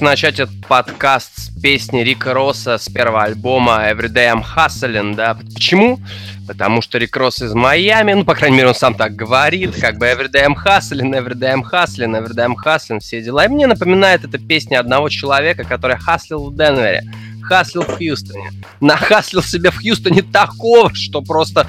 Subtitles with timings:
[0.00, 5.34] Хочется начать этот подкаст с песни Рика Росса с первого альбома Everyday I'm Hustling, да?
[5.34, 6.00] Почему?
[6.48, 9.98] Потому что Рик Росс из Майами, ну, по крайней мере, он сам так говорит, как
[9.98, 13.44] бы Everyday I'm Hustling, Everyday I'm Hustling, Everyday I'm Hustling, все дела.
[13.44, 17.02] И мне напоминает эта песня одного человека, который хаслил в Денвере
[17.42, 18.50] хаслил в Хьюстоне.
[18.80, 21.66] Нахаслил себе в Хьюстоне такого, что просто...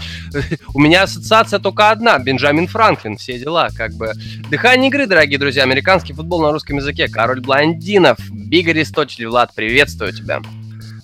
[0.73, 2.19] У меня ассоциация только одна.
[2.19, 4.13] Бенджамин Франклин, все дела, как бы.
[4.49, 5.63] Дыхание игры, дорогие друзья.
[5.63, 7.07] Американский футбол на русском языке.
[7.07, 8.17] Король блондинов.
[8.29, 9.27] Биг Аристотель.
[9.27, 10.41] Влад, приветствую тебя.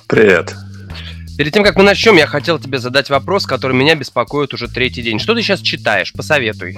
[0.08, 0.56] Привет.
[1.38, 5.04] Перед тем, как мы начнем, я хотел тебе задать вопрос, который меня беспокоит уже третий
[5.04, 5.20] день.
[5.20, 6.12] Что ты сейчас читаешь?
[6.12, 6.78] Посоветуй.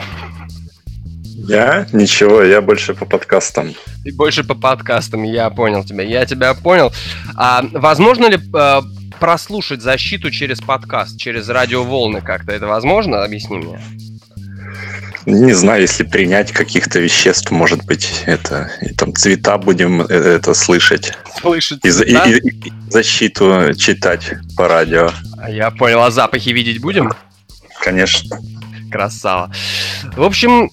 [1.47, 1.87] Я?
[1.93, 3.73] Ничего, я больше по подкастам.
[4.05, 6.91] И больше по подкастам, я понял тебя, я тебя понял.
[7.35, 8.81] А возможно ли э,
[9.19, 12.51] прослушать защиту через подкаст, через радиоволны как-то?
[12.51, 13.23] Это возможно?
[13.23, 13.79] Объясни мне.
[15.25, 20.53] Не знаю, если принять каких-то веществ, может быть, это и там цвета будем э, это
[20.53, 21.13] слышать.
[21.39, 21.83] Слышать.
[21.83, 25.09] И, и, и, и защиту читать по радио.
[25.47, 27.11] Я понял, а запахи видеть будем?
[27.81, 28.39] Конечно.
[28.91, 29.51] Красава.
[30.15, 30.71] В общем,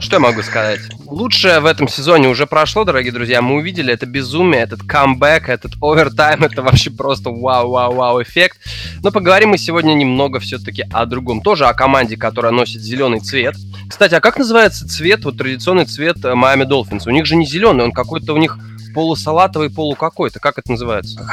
[0.00, 0.80] что я могу сказать?
[1.06, 3.42] Лучшее в этом сезоне уже прошло, дорогие друзья.
[3.42, 6.44] Мы увидели это безумие, этот камбэк, этот овертайм.
[6.44, 8.58] Это вообще просто вау-вау-вау эффект.
[9.02, 11.40] Но поговорим мы сегодня немного все-таки о другом.
[11.40, 13.56] Тоже о команде, которая носит зеленый цвет.
[13.88, 17.06] Кстати, а как называется цвет, вот традиционный цвет Майами Долфинс?
[17.06, 18.58] У них же не зеленый, он какой-то у них
[18.94, 20.40] полусалатовый, полу какой-то.
[20.40, 21.28] Как это называется?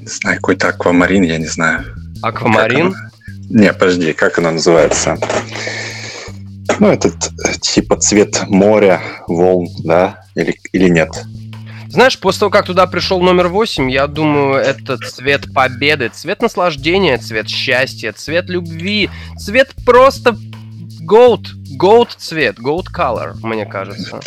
[0.00, 1.84] Не знаю, какой-то аквамарин, я не знаю.
[2.22, 2.94] Аквамарин?
[3.48, 5.18] Не, подожди, как она называется?
[6.78, 7.14] Ну, этот
[7.60, 11.10] типа цвет моря, волн, да, или, или нет?
[11.88, 17.18] Знаешь, после того, как туда пришел номер 8, я думаю, это цвет победы, цвет наслаждения,
[17.18, 20.36] цвет счастья, цвет любви, цвет просто
[21.02, 24.20] gold, gold цвет, gold color, мне кажется.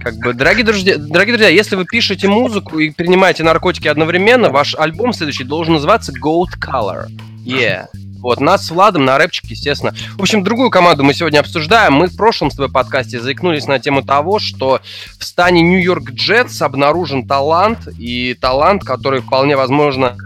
[0.00, 4.74] Как бы, дорогие друзья, дорогие друзья, если вы пишете музыку и принимаете наркотики одновременно, ваш
[4.76, 7.08] альбом следующий должен называться Gold Color.
[7.44, 7.86] Yeah.
[8.26, 9.94] Вот, нас с Владом на рэпчик, естественно.
[10.16, 11.92] В общем, другую команду мы сегодня обсуждаем.
[11.92, 14.80] Мы в прошлом с подкасте заикнулись на тему того, что
[15.16, 20.16] в стане Нью-Йорк Джетс обнаружен талант, и талант, который вполне возможно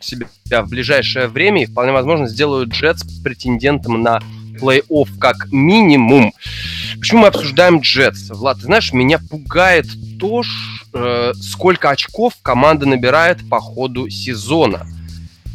[0.00, 4.22] себя в ближайшее время и вполне возможно сделают Джетс претендентом на
[4.58, 6.32] плей-офф как минимум.
[6.98, 8.30] Почему мы обсуждаем Джетс?
[8.30, 9.84] Влад, ты знаешь, меня пугает
[10.18, 10.44] то,
[10.94, 14.86] э, сколько очков команда набирает по ходу сезона.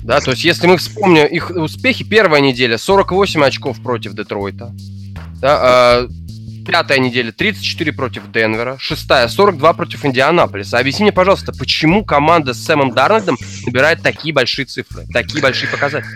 [0.03, 4.73] Да, то есть если мы вспомним их успехи, первая неделя 48 очков против Детройта.
[5.39, 6.07] Да, э,
[6.65, 10.77] пятая неделя 34 против Денвера, шестая 42 против Индианаполиса.
[10.77, 16.11] Объясни мне, пожалуйста, почему команда с Сэмом Дарнольдом набирает такие большие цифры, такие большие показатели?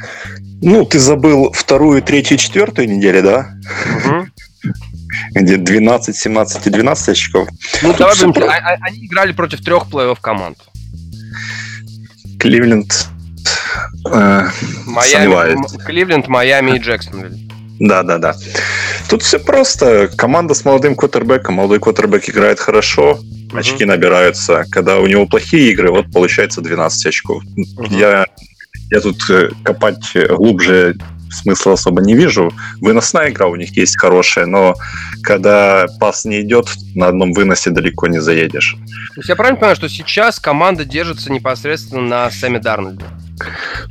[0.61, 3.53] Ну, ты забыл вторую, третью, четвертую недели, да?
[4.05, 4.27] Угу
[5.31, 7.47] где 12, 17 и 12 очков.
[7.81, 8.27] Ну, Тут давай все...
[8.27, 10.57] А, а, они играли против трех плей-офф команд.
[12.39, 13.07] Кливленд
[14.13, 14.49] Э,
[14.85, 17.37] Майами, Кливленд, Майами и Джексонвилл.
[17.79, 18.35] Да, да, да.
[19.09, 20.09] Тут все просто.
[20.17, 21.55] Команда с молодым квотербеком.
[21.55, 23.59] Молодой квотербек играет хорошо, uh-huh.
[23.59, 24.65] очки набираются.
[24.71, 27.43] Когда у него плохие игры, вот получается 12 очков.
[27.43, 27.99] Uh-huh.
[27.99, 28.25] Я,
[28.89, 30.95] я тут э, копать глубже
[31.31, 32.51] смысла особо не вижу.
[32.81, 34.75] Выносная игра у них есть хорошая, но
[35.23, 38.75] когда пас не идет, на одном выносе далеко не заедешь.
[39.13, 43.05] То есть я правильно понимаю, что сейчас команда держится непосредственно на Сэме Дарнольде?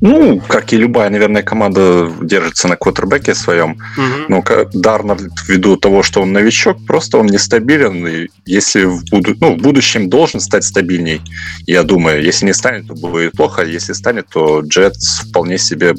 [0.01, 3.79] Ну, как и любая, наверное, команда держится на квотербеке своем.
[3.97, 4.27] Угу.
[4.29, 4.45] Но
[4.75, 8.07] Дарнольд, ввиду того, что он новичок, просто он нестабилен.
[8.07, 11.21] И если в, буду, ну, в будущем должен стать стабильней,
[11.67, 13.65] я думаю, если не станет, то будет плохо.
[13.65, 15.95] Если станет, то Джетс вполне себе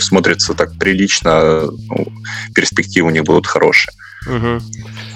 [0.00, 2.06] смотрится так прилично, ну,
[2.54, 3.92] перспективы у них будут хорошие.
[4.26, 4.60] Угу.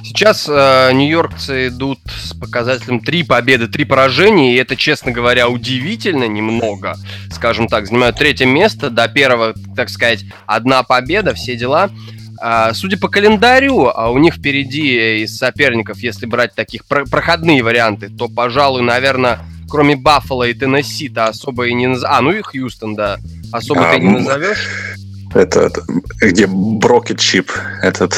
[0.08, 6.24] Сейчас э, нью-йоркцы идут с показателем три победы, три поражения, и это, честно говоря, удивительно
[6.24, 6.96] немного.
[7.30, 11.90] Скажем так, занимают третье место, до первого, так сказать, одна победа, все дела.
[12.40, 17.62] А, судя по календарю, а у них впереди из соперников, если брать таких про- проходные
[17.62, 22.16] варианты, то, пожалуй, наверное, кроме Баффала и Теннесси-то особо и не назовешь.
[22.16, 23.18] А, ну и Хьюстон, да.
[23.52, 24.66] Особо а, ты не назовешь.
[25.34, 25.70] Это,
[26.20, 27.50] где Брокет Чип
[27.82, 28.14] этот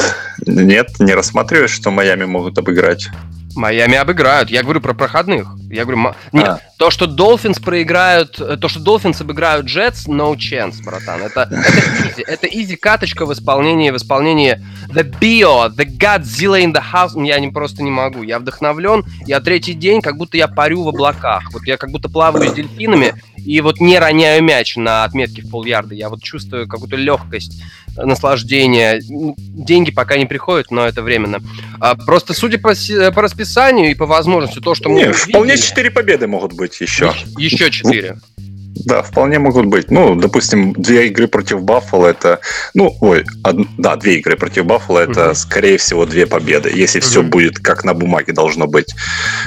[0.47, 3.09] нет, не рассматриваешь, что Майами могут обыграть?
[3.55, 4.50] Майами обыграют.
[4.50, 5.49] Я говорю про проходных.
[5.70, 6.61] Я говорю, нет, а.
[6.79, 11.23] то, что Dolphins проиграют, э, то, что Dolphins обыграют Jets, no chance, братан.
[11.23, 16.73] Это, это easy, это easy каточка в исполнении, в исполнении The Bio, The Godzilla in
[16.73, 17.25] the House.
[17.25, 18.23] Я не, просто не могу.
[18.23, 21.52] Я вдохновлен, я третий день, как будто я парю в облаках.
[21.52, 25.50] Вот я как будто плаваю с дельфинами, и вот не роняю мяч на отметке в
[25.50, 25.94] полярда.
[25.94, 27.62] Я вот чувствую какую-то легкость,
[27.97, 29.00] наслаждение.
[29.00, 31.41] Деньги пока не приходят, но это временно.
[31.81, 32.75] А просто судя по,
[33.14, 34.97] по расписанию и по возможности, то, что мы...
[34.97, 37.13] Не, увидели, вполне 4 победы могут быть еще.
[37.39, 38.19] Еще 4.
[38.85, 39.91] Да, вполне могут быть.
[39.91, 42.41] Ну, допустим, две игры против Баффала это...
[42.73, 43.57] Ну, ой, од...
[43.77, 45.35] да, две игры против Баффала это, угу.
[45.35, 47.07] скорее всего, две победы, если угу.
[47.07, 48.95] все будет как на бумаге должно быть.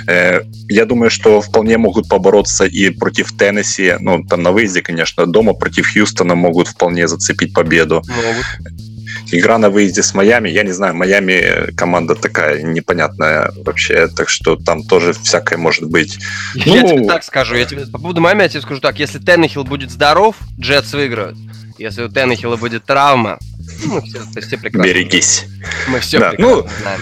[0.07, 5.25] Э, я думаю, что вполне могут побороться и против Теннесси, ну, там на выезде, конечно,
[5.25, 8.03] дома против Хьюстона могут вполне зацепить победу.
[8.07, 8.83] Могут.
[9.33, 14.55] Игра на выезде с Майами, я не знаю, Майами команда такая непонятная вообще, так что
[14.55, 16.19] там тоже всякое может быть.
[16.55, 16.89] Я ну...
[16.89, 19.91] тебе так скажу, я тебе по поводу Майами я тебе скажу так, если Теннехилл будет
[19.91, 21.37] здоров, Джетс выиграют.
[21.77, 23.39] Если у Теннехилла будет травма,
[23.85, 24.87] ну, все, все прекрасно.
[24.87, 25.45] Берегись.
[25.87, 27.01] Мы все да, прекрасно ну, знаем.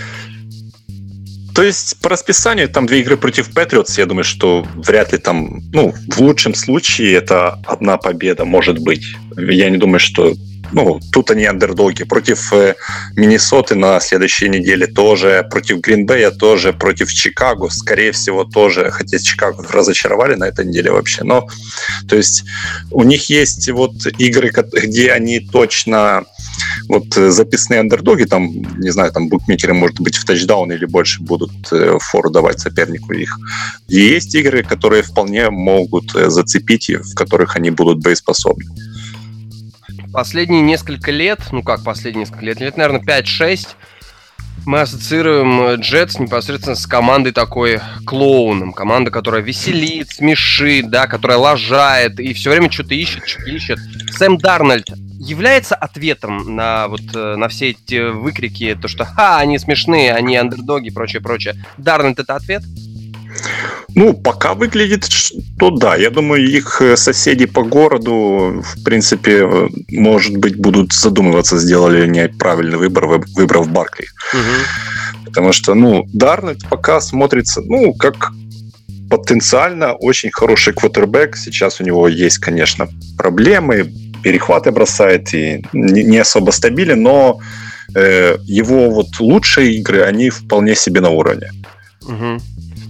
[1.54, 5.62] То есть по расписанию там две игры против Патриотс, я думаю, что вряд ли там,
[5.74, 9.04] ну, в лучшем случае это одна победа может быть.
[9.38, 10.34] Я не думаю, что
[10.72, 12.04] ну, тут они андердоги.
[12.04, 12.76] Против э,
[13.16, 19.66] Миннесоты на следующей неделе тоже, против Гринбея тоже, против Чикаго, скорее всего, тоже, хотя Чикаго
[19.72, 21.48] разочаровали на этой неделе вообще, но,
[22.08, 22.44] то есть,
[22.92, 26.24] у них есть вот игры, где они точно
[26.88, 31.22] вот э, записные андердоги, там, не знаю, там букмекеры, может быть, в тачдаун или больше
[31.22, 33.38] будут э, фору давать сопернику их.
[33.88, 38.66] И есть игры, которые вполне могут зацепить в которых они будут боеспособны
[40.12, 43.69] последние несколько лет, ну как последние несколько лет, лет, наверное, 5-6,
[44.66, 48.74] мы ассоциируем Джетс непосредственно с командой такой клоуном.
[48.74, 53.80] Команда, которая веселит, смешит, да, которая лажает и все время что-то ищет, что-то ищет.
[54.12, 54.86] Сэм Дарнольд
[55.19, 60.36] является ответом на вот э, на все эти выкрики, то что «Ха, они смешные, они
[60.36, 61.63] андердоги» и прочее, прочее.
[61.78, 62.63] Дарнольд— это ответ?
[63.95, 65.95] Ну, пока выглядит, что да.
[65.95, 71.98] Я думаю, их э, соседи по городу, в принципе, э, может быть, будут задумываться, сделали
[71.98, 74.07] ли они правильный выбор, выбрав Баркли.
[74.33, 75.25] Угу.
[75.25, 78.31] Потому что, ну, Дарнет пока смотрится, ну, как
[79.10, 81.36] потенциально очень хороший квотербек.
[81.36, 82.88] Сейчас у него есть, конечно,
[83.18, 83.92] проблемы,
[84.24, 87.39] перехваты бросает и не особо стабилен, но
[87.94, 91.51] э, его вот лучшие игры, они вполне себе на уровне.
[92.04, 92.42] Угу.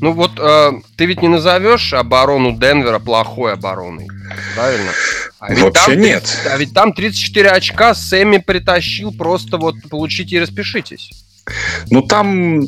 [0.01, 4.07] Ну вот э, ты ведь не назовешь оборону Денвера плохой обороной,
[4.56, 4.92] правильно?
[5.39, 6.24] А ведь Вообще 30, нет.
[6.51, 11.12] А ведь там 34 очка Сэмми притащил, просто вот получите и распишитесь.
[11.92, 12.63] Ну там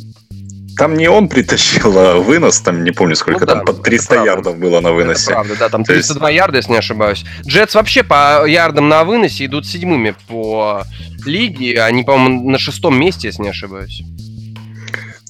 [0.77, 4.25] там не он притащил а вынос, там не помню сколько, ну, там да, под 300
[4.25, 5.31] ярдов было на выносе.
[5.31, 6.37] Это правда, да, там 302 есть...
[6.37, 7.25] ярда, если не ошибаюсь.
[7.47, 10.83] Джетс вообще по ярдам на выносе идут седьмыми по
[11.25, 14.03] лиге, они, по-моему, на шестом месте, если не ошибаюсь.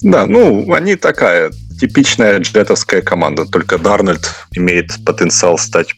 [0.02, 1.50] Да, ну, они такая
[1.80, 5.94] типичная джетовская команда, только Дарнольд имеет потенциал стать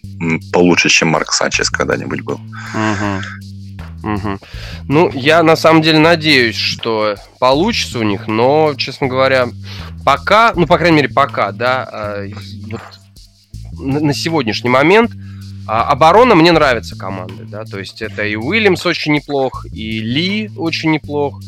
[0.52, 2.40] получше, чем Марк Санчес когда-нибудь был.
[2.75, 4.12] Угу.
[4.14, 4.38] Угу.
[4.88, 9.49] Ну, я на самом деле надеюсь, что получится у них, но, честно говоря,
[10.04, 12.26] пока, ну, по крайней мере, пока, да, а,
[12.71, 12.80] вот
[13.78, 15.11] на сегодняшний момент
[15.66, 20.50] а, оборона мне нравится команды, да, то есть это и Уильямс очень неплох, и Ли
[20.56, 21.40] очень неплох.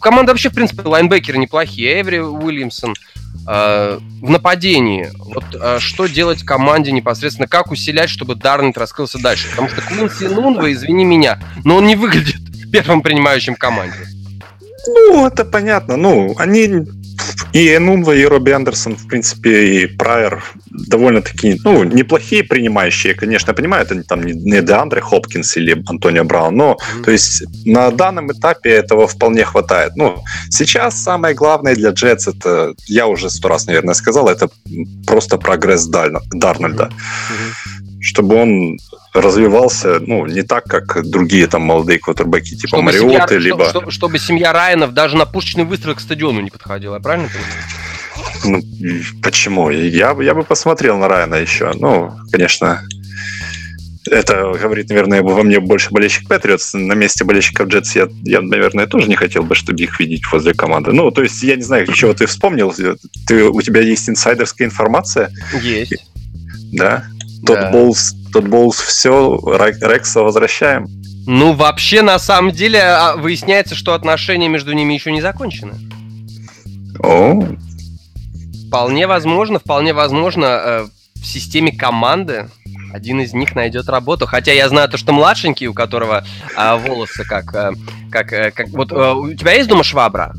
[0.00, 2.00] Команда вообще, в принципе, лайнбекеры неплохие.
[2.00, 8.76] Эври Уильямсон, Э, в нападении, вот э, что делать команде непосредственно, как усилять, чтобы Дарнет
[8.76, 9.48] раскрылся дальше?
[9.48, 12.36] Потому что Квинси Нунва, извини меня, но он не выглядит
[12.72, 13.96] первым принимающим команде.
[14.86, 15.96] Ну, это понятно.
[15.96, 16.84] Ну, они
[17.52, 23.84] и Энунва, и Робби Андерсон, в принципе, и Прайер довольно-таки, ну, неплохие принимающие, конечно, понимаю,
[23.84, 27.04] это там не Деандре Хопкинс или Антонио Браун, но, mm-hmm.
[27.04, 29.96] то есть, на данном этапе этого вполне хватает.
[29.96, 34.48] Ну, сейчас самое главное для Джетс, это, я уже сто раз, наверное, сказал, это
[35.06, 36.90] просто прогресс Дарнольда.
[36.90, 38.78] Mm-hmm чтобы он
[39.14, 43.68] развивался, ну, не так, как другие там молодые квотербеки, типа чтобы Мариоты, семья, либо...
[43.68, 47.52] Чтобы, чтобы семья Райанов даже на пушечный выстрел к стадиону не подходила, я правильно понимаю?
[48.44, 48.62] Ну,
[49.22, 49.70] почему?
[49.70, 51.72] Я, я бы посмотрел на Райана еще.
[51.74, 52.82] Ну, конечно,
[54.10, 56.74] это говорит, наверное, во мне больше болельщик Патриотс.
[56.74, 60.54] На месте болельщиков Джетс я, я, наверное, тоже не хотел бы, чтобы их видеть возле
[60.54, 60.92] команды.
[60.92, 62.72] Ну, то есть, я не знаю, чего ты вспомнил.
[63.26, 65.30] Ты, у тебя есть инсайдерская информация?
[65.60, 65.94] Есть.
[66.72, 67.04] Да?
[67.46, 67.70] Тот да.
[67.70, 70.86] Боулс, тот Боулс все, Рекса возвращаем.
[71.26, 75.74] Ну, вообще, на самом деле, а, выясняется, что отношения между ними еще не закончены.
[77.00, 77.42] О,
[78.68, 82.50] Вполне возможно, вполне возможно, э, в системе команды
[82.92, 84.26] один из них найдет работу.
[84.26, 86.24] Хотя я знаю то, что младшенький, у которого
[86.56, 87.72] а, волосы как, а,
[88.10, 88.68] как, как...
[88.68, 90.34] Вот а, у тебя есть дома швабра?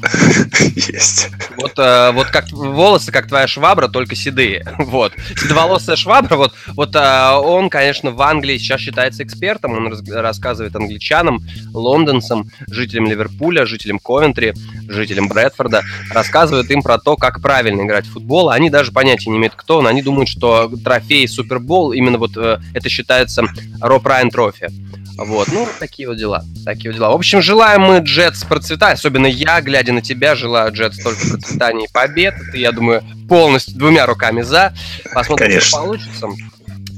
[0.76, 1.30] Есть.
[1.56, 4.64] Вот, э, вот как волосы, как твоя швабра, только седые.
[4.78, 5.12] Вот.
[5.36, 10.74] Седоволосая швабра, вот, вот э, он, конечно, в Англии сейчас считается экспертом, он раз, рассказывает
[10.76, 11.42] англичанам,
[11.72, 14.54] лондонцам, жителям Ливерпуля, жителям Ковентри,
[14.90, 18.50] жителям Брэдфорда, рассказывает им про то, как правильно играть в футбол.
[18.50, 19.86] Они даже понятия не имеют, кто он.
[19.86, 23.44] Они думают, что трофей Супербол, именно вот э, это считается
[23.80, 24.68] Роб Райан трофи.
[25.16, 26.44] Вот, ну, такие вот дела.
[26.64, 27.10] Такие вот дела.
[27.10, 28.98] В общем, желаем мы Джетс процветать.
[28.98, 32.34] Особенно я, глядя на тебя, желаю Джетс только процветания и побед.
[32.52, 34.72] Ты, я думаю, полностью двумя руками за.
[35.12, 35.68] Посмотрим, Конечно.
[35.68, 36.26] что получится.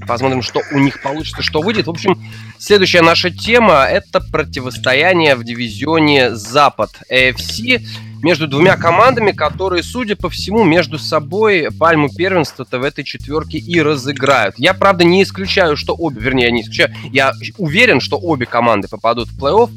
[0.06, 1.86] Посмотрим, что у них получится, что выйдет.
[1.86, 2.20] В общем,
[2.58, 7.80] следующая наша тема– это противостояние в дивизионе Запад AFC
[8.22, 13.80] между двумя командами, которые, судя по всему, между собой пальму первенства-то в этой четверке и
[13.80, 14.54] разыграют.
[14.58, 18.88] Я, правда, не исключаю, что обе, вернее, я не исключаю, я уверен, что обе команды
[18.88, 19.70] попадут в плей-офф.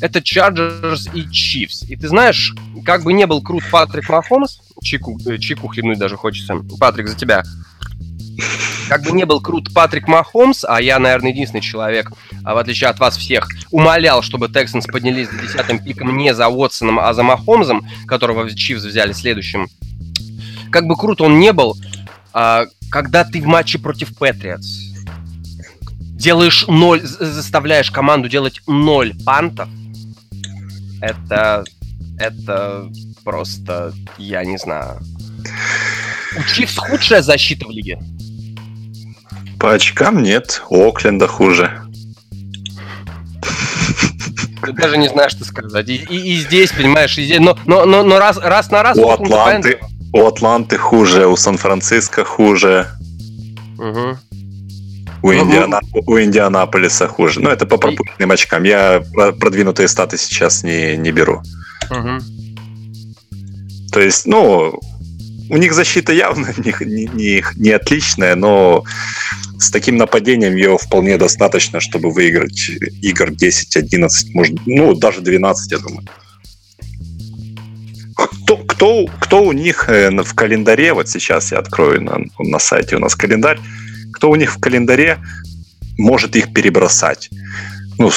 [0.00, 1.86] Это Chargers и Chiefs.
[1.88, 2.54] И ты знаешь,
[2.84, 6.56] как бы не был крут Патрик Махомс, чику, э, чику хлебнуть даже хочется.
[6.78, 7.44] Патрик, за тебя
[8.88, 12.12] как бы не был крут Патрик Махомс, а я, наверное, единственный человек,
[12.44, 16.48] а в отличие от вас всех, умолял, чтобы Тексанс поднялись за десятым пиком не за
[16.48, 19.68] Уотсоном, а за Махомзом, которого Чивс взяли следующим.
[20.70, 21.76] Как бы крут он не был,
[22.32, 24.84] а, когда ты в матче против Патриотс
[26.24, 29.68] делаешь ноль, заставляешь команду делать ноль пантов,
[31.00, 31.64] это,
[32.18, 32.90] это
[33.24, 35.00] просто, я не знаю.
[36.36, 37.98] У Чивс худшая защита в лиге.
[39.64, 41.70] По очкам нет, у Окленда хуже.
[44.60, 45.88] Даже не знаешь, что сказать.
[45.88, 48.98] И, и, и здесь, понимаешь, и здесь, но, но, но, но раз, раз на раз...
[48.98, 49.80] У Атланты,
[50.12, 52.88] у Атланты хуже, у Сан-Франциско хуже.
[53.78, 54.18] Угу.
[55.22, 55.80] У, Индиана...
[55.94, 57.40] у Индианаполиса хуже.
[57.40, 58.64] Но ну, это по пропущенным очкам.
[58.64, 61.42] Я продвинутые статы сейчас не, не беру.
[61.90, 62.18] Угу.
[63.92, 64.78] То есть, ну,
[65.48, 68.84] у них защита явно не, не, не, не отличная, но
[69.58, 72.70] с таким нападением его вполне достаточно, чтобы выиграть
[73.02, 76.06] игр 10-11, может, ну, даже 12, я думаю.
[78.14, 82.96] Кто, кто, кто у них э, в календаре, вот сейчас я открою на, на сайте
[82.96, 83.58] у нас календарь,
[84.12, 85.18] кто у них в календаре
[85.98, 87.30] может их перебросать?
[87.98, 88.10] Ну,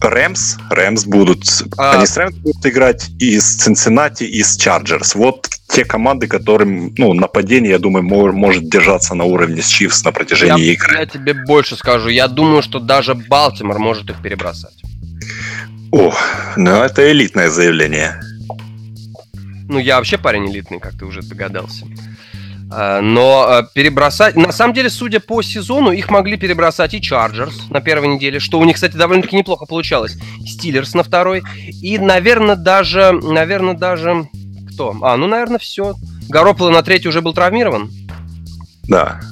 [0.00, 1.44] Рэмс, Рэмс будут,
[1.78, 1.92] а...
[1.92, 5.14] они с Рэмс будут играть и с Цинциннати, и с Чарджерс.
[5.14, 10.12] Вот те команды, которым, ну, нападение, я думаю, может держаться на уровне с Чивс на
[10.12, 10.96] протяжении я, игры.
[10.98, 14.74] Я тебе больше скажу, я думаю, что даже Балтимор может их перебросать.
[15.92, 16.14] О,
[16.56, 18.20] ну это элитное заявление.
[19.68, 21.86] Ну, я вообще парень элитный, как ты уже догадался.
[22.70, 24.36] А, но а, перебросать...
[24.36, 28.58] На самом деле, судя по сезону, их могли перебросать и Чарджерс на первой неделе, что
[28.58, 30.16] у них, кстати, довольно-таки неплохо получалось.
[30.46, 31.42] Стиллерс на второй.
[31.82, 33.12] И, наверное, даже...
[33.12, 34.28] Наверное, даже...
[34.76, 34.94] Кто?
[35.00, 35.94] А, ну, наверное, все.
[36.28, 37.90] Горополо на третий уже был травмирован?
[38.84, 39.22] Да.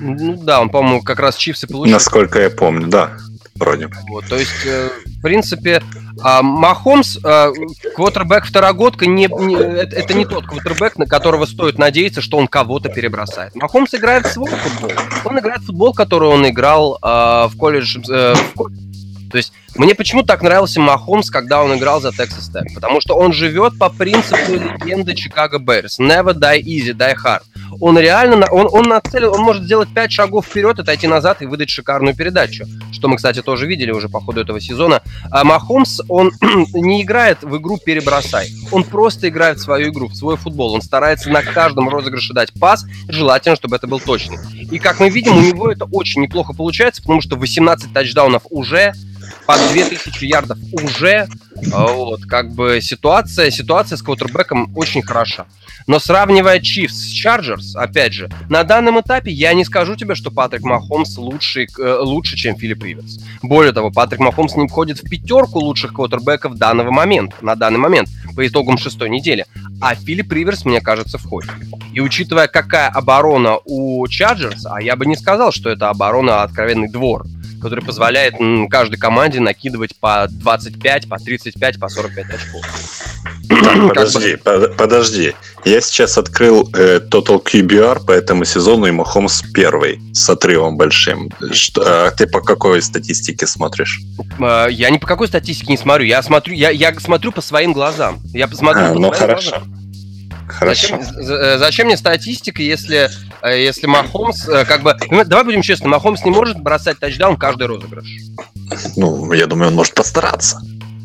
[0.00, 1.92] Ну да, он, по-моему, как раз чипсы получил.
[1.92, 3.12] Насколько я помню, да.
[3.54, 3.88] Вроде.
[4.08, 4.88] Вот, то есть, э,
[5.18, 5.82] в принципе,
[6.20, 7.52] а Махомс, а,
[7.94, 12.48] квотербек второгодка, не, не, это, это не тот квотербек, на которого стоит надеяться, что он
[12.48, 13.54] кого-то перебросает.
[13.54, 14.90] Махомс играет в свой футбол.
[15.24, 18.02] Он играет в футбол, который он играл а, в колледже.
[18.10, 18.68] А, в...
[19.30, 22.74] То есть мне почему так нравился Махомс, когда он играл за Texas Tech?
[22.74, 25.98] Потому что он живет по принципу легенды Чикаго Берс.
[25.98, 27.42] Never die easy, die hard
[27.80, 31.70] он реально, он, он нацелен, он может сделать 5 шагов вперед, отойти назад и выдать
[31.70, 35.02] шикарную передачу, что мы, кстати, тоже видели уже по ходу этого сезона.
[35.30, 36.32] А Махомс, он
[36.74, 40.82] не играет в игру «перебросай», он просто играет в свою игру, в свой футбол, он
[40.82, 44.38] старается на каждом розыгрыше дать пас, желательно, чтобы это был точный.
[44.70, 48.92] И, как мы видим, у него это очень неплохо получается, потому что 18 тачдаунов уже,
[49.48, 51.26] под 2000 ярдов уже,
[51.66, 55.46] вот, как бы ситуация, ситуация с квотербеком очень хороша.
[55.88, 60.30] Но сравнивая Chiefs с Chargers, опять же, на данном этапе я не скажу тебе, что
[60.30, 63.18] Патрик Махомс лучше, э, лучше чем Филипп Риверс.
[63.42, 68.10] Более того, Патрик Махомс не входит в пятерку лучших квотербеков данного момента, на данный момент,
[68.36, 69.46] по итогам шестой недели.
[69.80, 71.50] А Филипп Риверс, мне кажется, входит.
[71.94, 76.90] И учитывая, какая оборона у Chargers, а я бы не сказал, что это оборона откровенный
[76.90, 77.24] двор,
[77.62, 78.34] который позволяет
[78.70, 81.18] каждой команде накидывать по 25, по
[81.52, 82.64] 35, по 45 очков.
[83.88, 84.36] подожди,
[84.76, 85.34] подожди.
[85.64, 91.30] Я сейчас открыл э, Total QBR по этому сезону, и Махомс первый с отрывом большим.
[91.52, 94.00] Что, а ты по какой статистике смотришь?
[94.38, 96.06] А, я ни по какой статистике не смотрю.
[96.06, 98.20] Я смотрю, я, я смотрю по своим глазам.
[98.32, 99.50] Я посмотрю а, по ну, хорошо.
[99.50, 99.74] Глазам.
[100.46, 100.98] Хорошо.
[100.98, 103.10] Зачем, зачем мне статистика, если,
[103.44, 108.06] если Махомс, как бы, ну, давай будем честны, Махомс не может бросать тачдаун каждый розыгрыш.
[108.96, 110.58] Ну, я думаю, он может постараться.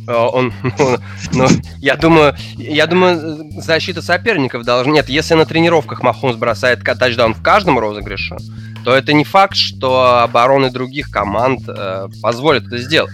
[0.07, 0.97] Он, ну,
[1.31, 1.47] ну,
[1.79, 4.91] я думаю, я думаю, защита соперников должна...
[4.91, 8.37] Нет, если на тренировках Махомс бросает тачдаун в каждом розыгрыше,
[8.83, 13.13] то это не факт, что обороны других команд э, позволят это сделать.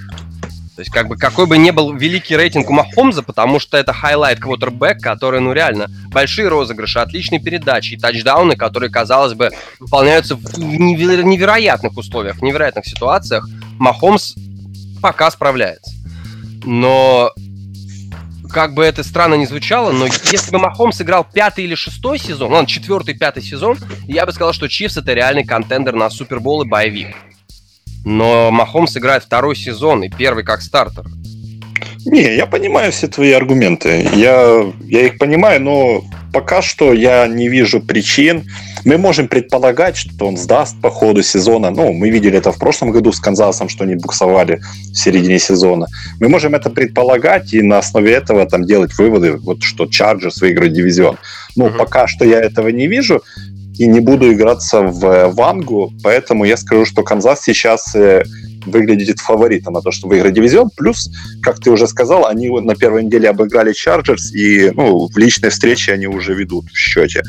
[0.80, 3.92] То есть, как бы, какой бы ни был великий рейтинг у Махомса, потому что это
[3.92, 10.38] highlight квотербек, который, ну, реально, большие розыгрыши, отличные передачи и тачдауны, которые, казалось бы, выполняются
[10.38, 13.46] в невероятных условиях, в невероятных ситуациях.
[13.78, 14.36] Махомс
[15.02, 15.92] пока справляется.
[16.64, 17.32] Но
[18.50, 22.52] как бы это странно не звучало, но если бы Махомс играл пятый или шестой сезон,
[22.52, 26.68] ладно, четвертый, пятый сезон, я бы сказал, что Чивс это реальный контендер на Супербол и
[26.68, 27.16] боевик.
[28.06, 31.06] Но Махомс играет второй сезон и первый как стартер.
[32.06, 34.10] Не, я понимаю все твои аргументы.
[34.16, 38.44] Я, я их понимаю, но пока что я не вижу причин.
[38.86, 41.70] Мы можем предполагать, что он сдаст по ходу сезона.
[41.70, 44.62] Ну, мы видели это в прошлом году с Канзасом, что они буксовали
[44.94, 45.88] в середине сезона.
[46.20, 50.74] Мы можем это предполагать и на основе этого там делать выводы, вот что Чарджерс выиграет
[50.74, 51.18] дивизион.
[51.56, 51.78] Ну, uh-huh.
[51.78, 53.22] пока что я этого не вижу
[53.80, 58.24] и не буду играться в э, Вангу, поэтому я скажу, что Канзас сейчас э,
[58.66, 60.70] выглядит фаворитом на то, что выиграть дивизион.
[60.76, 61.10] Плюс,
[61.42, 65.94] как ты уже сказал, они на первой неделе обыграли Чарджерс, и ну, в личной встрече
[65.94, 67.24] они уже ведут в счете.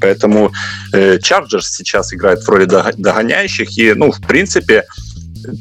[0.00, 0.52] Поэтому
[0.92, 4.84] Чарджерс э, сейчас играет в роли догоняющих, и, ну, в принципе,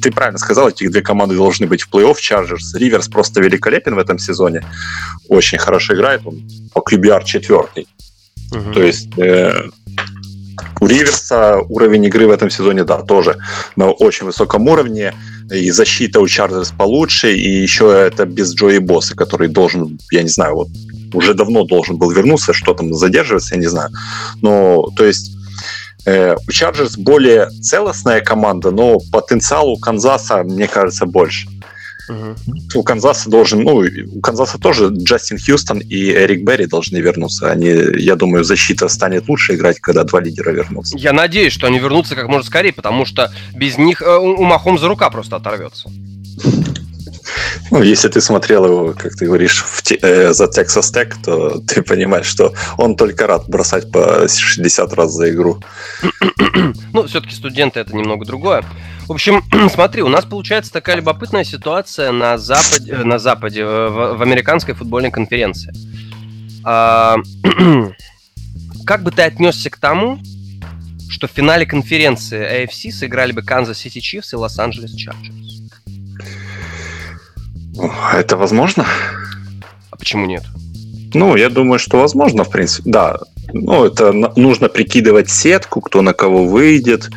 [0.02, 2.18] ты правильно сказал, эти две команды должны быть в плей-офф.
[2.20, 4.64] Чарджерс, Риверс просто великолепен в этом сезоне.
[5.28, 6.42] Очень хорошо играет, он
[6.74, 7.88] по QBR четвертый.
[8.52, 8.74] Угу.
[8.74, 9.54] То есть э,
[10.80, 13.38] у Риверса уровень игры в этом сезоне, да, тоже
[13.76, 15.14] на очень высоком уровне.
[15.52, 20.30] И защита у Чарджерс получше, и еще это без Джои Боса, который должен, я не
[20.30, 20.68] знаю, вот
[21.14, 23.90] уже давно должен был вернуться, что там задерживается, я не знаю.
[24.42, 25.32] Но, то есть,
[26.06, 31.48] э, у Чарджерс более целостная команда, но потенциал у Канзаса, мне кажется, больше.
[32.10, 32.80] Угу.
[32.80, 37.52] У Канзаса должен, ну, у Канзаса тоже Джастин Хьюстон и Эрик Берри должны вернуться.
[37.52, 40.98] Они, я думаю, защита станет лучше играть, когда два лидера вернутся.
[40.98, 44.80] Я надеюсь, что они вернутся как можно скорее, потому что без них э, у Махом
[44.80, 45.90] за рука просто оторвется.
[47.72, 51.60] Ну, если ты смотрел его, как ты говоришь, в те, э, за Texas Tech, то
[51.60, 55.62] ты понимаешь, что он только рад бросать по 60 раз за игру.
[56.94, 58.64] ну, все-таки студенты это немного другое.
[59.08, 63.88] В общем, смотри, у нас получается такая любопытная ситуация на Западе, э, на Западе э,
[63.90, 65.74] в, в американской футбольной конференции.
[66.64, 67.18] А,
[68.86, 70.20] как бы ты отнесся к тому,
[71.10, 75.49] что в финале конференции AFC сыграли бы Канзас Сити Чифс и Лос-Анджелес Чарджерс?
[78.14, 78.86] Это возможно?
[79.92, 80.44] А почему нет?
[81.14, 83.18] Ну, я думаю, что возможно, в принципе, да.
[83.54, 87.10] Ну, это нужно прикидывать сетку, кто на кого выйдет.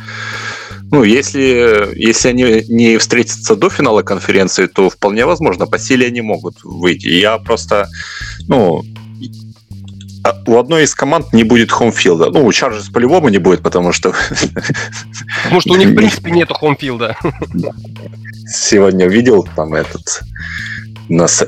[0.91, 6.21] Ну, если, если они не встретятся до финала конференции, то вполне возможно, по силе они
[6.21, 7.07] могут выйти.
[7.07, 7.87] Я просто,
[8.47, 8.83] ну,
[10.23, 12.29] а у одной из команд не будет home field а.
[12.29, 14.13] Ну, у Чарджерс по-любому не будет, потому что...
[15.53, 17.15] Потому что у них, в принципе, нету home field а.
[18.47, 20.23] Сегодня видел там этот
[21.09, 21.43] нас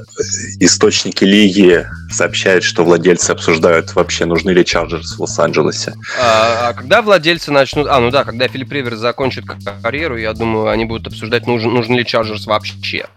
[0.59, 5.95] источники лиги сообщают, что владельцы обсуждают вообще, нужны ли Чарджерс в Лос-Анджелесе.
[6.21, 7.87] А, а когда владельцы начнут...
[7.87, 9.45] А, ну да, когда Филипп Риверс закончит
[9.81, 13.07] карьеру, я думаю, они будут обсуждать, нужен, нужен ли Чарджерс вообще.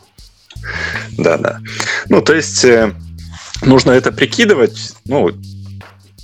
[1.18, 1.60] Да, да.
[2.08, 2.94] Ну, то есть, э,
[3.62, 4.94] нужно это прикидывать.
[5.04, 5.32] Ну,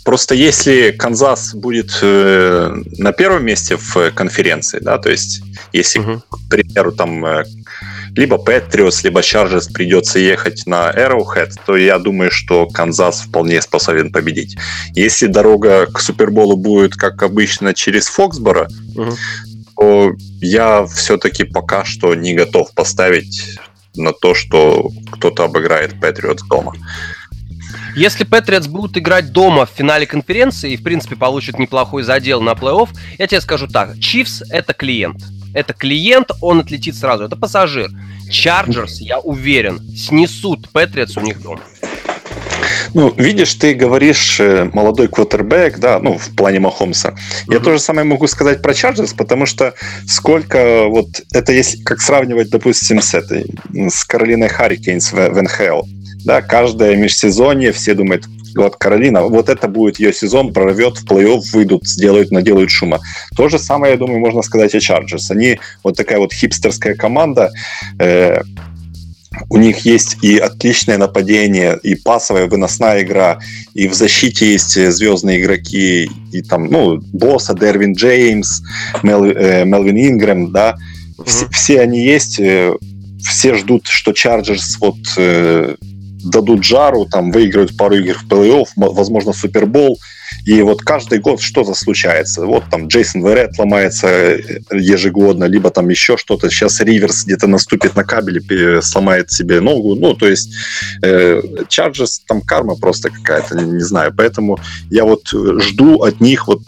[0.04, 6.22] просто если Канзас будет э, на первом месте в конференции, да, то есть, если, угу.
[6.30, 7.44] к примеру, там э,
[8.14, 14.12] либо Патриотс, либо Чарджерс придется ехать на Arrowhead, то я думаю, что Канзас вполне способен
[14.12, 14.56] победить.
[14.94, 19.16] Если дорога к Суперболу будет, как обычно, через Фоксборо, угу.
[19.76, 23.58] то я все-таки пока что не готов поставить
[23.96, 26.74] на то, что кто-то обыграет Patriots дома.
[27.96, 32.50] Если Patriots будут играть дома в финале конференции и, в принципе, получат неплохой задел на
[32.50, 35.22] плей-офф, я тебе скажу так, Chiefs— это клиент.
[35.54, 37.24] Это клиент, он отлетит сразу.
[37.24, 37.88] Это пассажир.
[38.28, 41.60] Chargers, я уверен, снесут Patriots у них дома.
[42.94, 47.08] Ну, видишь, ты говоришь э, молодой квотербек, да, ну, в плане Махомса.
[47.08, 47.52] Mm-hmm.
[47.52, 49.74] Я то же самое могу сказать про Chargers, потому что
[50.06, 55.82] сколько вот это если как сравнивать, допустим, с этой, с Каролиной Харрикейнс в, в НХЛ.
[56.24, 58.24] Да, каждое межсезонье все думают,
[58.56, 63.00] вот Каролина, вот это будет ее сезон, прорвет в плей-офф, выйдут, сделают, наделают шума.
[63.36, 65.30] То же самое, я думаю, можно сказать о Чарджерс.
[65.30, 67.50] Они вот такая вот хипстерская команда,
[67.98, 68.40] э,
[69.50, 73.40] у них есть и отличное нападение, и пасовая выносная игра,
[73.74, 78.62] и в защите есть звездные игроки, и там, ну, Босса, Дервин Джеймс,
[79.02, 80.76] Мел, э, Мелвин Ингрэм, да,
[81.18, 81.24] mm-hmm.
[81.26, 82.74] все, все они есть, э,
[83.24, 85.74] все ждут, что Чарджерс вот э,
[86.24, 89.98] дадут жару, там выиграют пару игр в плей-офф, возможно, Супербол,
[90.44, 92.44] и вот каждый год что-то случается.
[92.44, 96.50] Вот там Джейсон Верет ломается э, ежегодно, либо там еще что-то.
[96.50, 99.94] Сейчас Риверс где-то наступит на кабеле, сломает себе ногу.
[99.94, 100.54] Ну, то есть
[101.02, 104.12] э, Chargers, там карма просто какая-то, не, не знаю.
[104.16, 104.58] Поэтому
[104.90, 106.60] я вот жду от них вот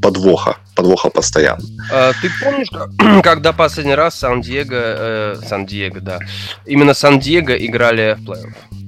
[0.00, 1.64] подвоха, подвоха постоянно.
[1.90, 2.68] А, ты помнишь,
[3.24, 6.18] когда последний раз Сан-Диего, э, Сан-Диего, да,
[6.66, 8.83] именно Сан-Диего играли в плей-офф?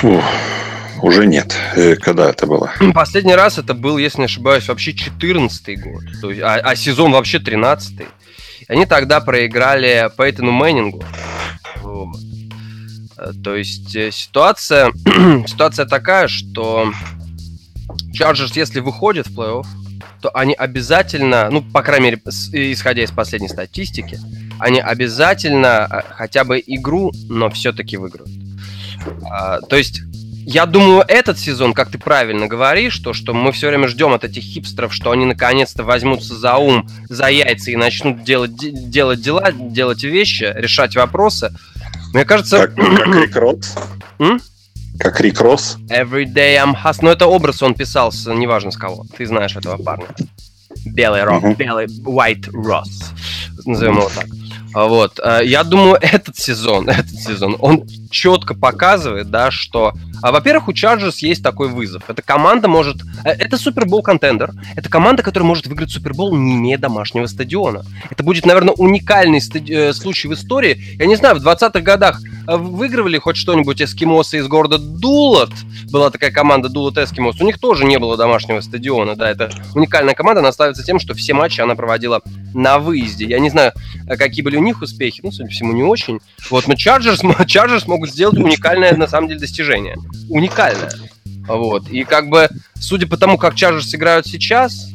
[0.00, 0.24] Фух.
[1.02, 1.56] Уже нет.
[1.74, 2.72] Э, когда это было?
[2.94, 6.02] Последний раз это был, если не ошибаюсь, вообще 14 год.
[6.20, 8.06] То есть, а, а сезон вообще 13 -й.
[8.68, 11.02] Они тогда проиграли Пейтону Мэннингу.
[13.16, 14.92] Э, то есть э, ситуация,
[15.48, 16.92] ситуация такая, что
[18.12, 19.66] Чарджерс, если выходит в плей-офф,
[20.20, 22.22] то они обязательно, ну, по крайней мере,
[22.72, 24.18] исходя из последней статистики,
[24.60, 28.47] они обязательно хотя бы игру, но все-таки выиграют.
[29.30, 30.02] А, то есть
[30.50, 34.24] я думаю, этот сезон, как ты правильно говоришь, то, что мы все время ждем от
[34.24, 39.52] этих хипстеров, что они наконец-то возьмутся за ум, за яйца и начнут делать, делать дела,
[39.52, 41.52] делать вещи, решать вопросы.
[42.14, 42.68] Мне кажется...
[42.68, 43.76] Как, как Рик Росс?
[44.98, 45.76] Как Рик Росс?
[45.90, 47.02] Every day I'm hustling.
[47.02, 49.04] Но это образ он писался, неважно с кого.
[49.16, 50.06] Ты знаешь этого парня.
[50.86, 51.56] Белый uh-huh.
[51.56, 53.12] белый White Ross.
[53.66, 54.26] Назовем его так.
[54.74, 55.18] Вот.
[55.22, 60.72] Э, я думаю, этот сезон, этот сезон, он четко показывает, да, что, а, во-первых, у
[60.72, 62.02] Chargers есть такой вызов.
[62.08, 62.96] Эта команда может...
[63.24, 64.52] Э, это Супербол контендер.
[64.76, 67.84] Это команда, которая может выиграть Супербол, не имея домашнего стадиона.
[68.10, 69.72] Это будет, наверное, уникальный стади...
[69.72, 70.96] Э, случай в истории.
[70.98, 75.50] Я не знаю, в 20-х годах выигрывали хоть что-нибудь эскимосы из города Дулат.
[75.90, 77.40] Была такая команда Дулат Эскимос.
[77.40, 79.16] У них тоже не было домашнего стадиона.
[79.16, 80.40] Да, это уникальная команда.
[80.40, 82.22] Она ставится тем, что все матчи она проводила
[82.54, 83.26] на выезде.
[83.26, 83.72] Я не знаю,
[84.06, 85.20] какие были у них успехи.
[85.22, 86.20] Ну, судя по всему, не очень.
[86.50, 89.96] Вот, но Chargers, Chargers могут сделать уникальное, на самом деле, достижение.
[90.28, 90.92] Уникальное.
[91.46, 91.88] Вот.
[91.88, 94.88] И как бы, судя по тому, как Chargers играют сейчас,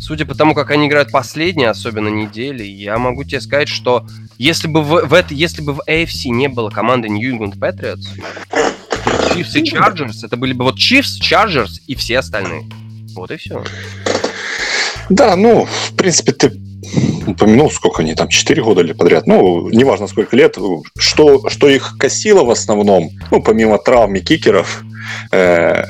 [0.00, 4.06] судя по тому, как они играют последние, особенно недели, я могу тебе сказать, что
[4.38, 8.06] если бы в, в это, если бы в AFC не было команды New England Patriots,
[9.34, 12.68] Chiefs и Chargers, это были бы вот Chiefs, Chargers и все остальные.
[13.14, 13.62] Вот и все.
[15.08, 16.52] Да, ну, в принципе, ты
[17.26, 20.56] упомянул, сколько они там, 4 года или подряд, ну, неважно сколько лет,
[20.96, 24.82] что, что их косило в основном, ну, помимо травм и кикеров,
[25.32, 25.84] э,